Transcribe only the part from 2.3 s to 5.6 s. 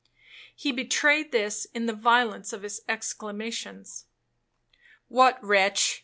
of his exclamations. 'What,